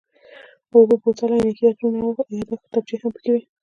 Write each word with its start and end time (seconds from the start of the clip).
د 0.69 0.71
اوبو 0.77 0.95
بوتل، 1.03 1.31
عینکې، 1.35 1.63
عطرونه 1.69 1.99
او 2.05 2.11
یادښت 2.37 2.63
کتابچې 2.65 2.95
هم 3.01 3.09
پکې 3.15 3.29
وې. 3.33 3.41